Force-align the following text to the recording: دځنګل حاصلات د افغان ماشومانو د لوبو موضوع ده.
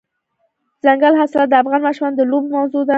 دځنګل 0.81 1.13
حاصلات 1.19 1.47
د 1.49 1.53
افغان 1.63 1.81
ماشومانو 1.87 2.17
د 2.19 2.23
لوبو 2.31 2.47
موضوع 2.55 2.81
ده. 2.85 2.89